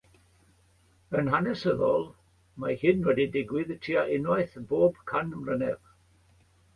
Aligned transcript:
Yn 1.17 1.27
hanesyddol, 1.33 2.07
mae 2.63 2.77
hyn 2.83 3.05
wedi 3.07 3.27
digwydd 3.35 3.73
tua 3.89 4.07
unwaith 4.15 4.57
bob 4.73 4.97
can 5.13 5.31
mlynedd. 5.43 5.85